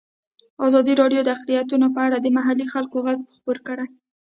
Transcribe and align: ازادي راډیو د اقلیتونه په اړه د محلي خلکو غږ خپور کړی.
ازادي 0.67 0.93
راډیو 1.01 1.21
د 1.23 1.29
اقلیتونه 1.35 1.87
په 1.95 1.99
اړه 2.05 2.17
د 2.21 2.27
محلي 2.37 2.65
خلکو 2.73 2.97
غږ 3.05 3.19
خپور 3.35 3.57
کړی. 3.67 3.87